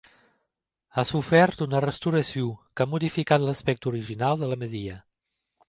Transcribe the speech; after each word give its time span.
Ha 0.95 1.03
sofert 1.09 1.61
una 1.65 1.81
restauració 1.85 2.49
que 2.73 2.87
ha 2.87 2.91
modificat 2.95 3.47
l’aspecte 3.47 3.93
original 3.95 4.43
de 4.45 4.51
la 4.55 4.61
masia. 4.67 5.01